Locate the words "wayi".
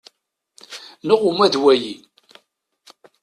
1.63-1.95